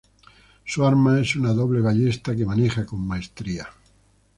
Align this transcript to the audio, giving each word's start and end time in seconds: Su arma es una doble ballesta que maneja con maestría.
Su 0.65 0.83
arma 0.83 1.19
es 1.19 1.35
una 1.35 1.53
doble 1.53 1.79
ballesta 1.79 2.35
que 2.35 2.43
maneja 2.43 2.87
con 2.87 3.05
maestría. 3.05 3.67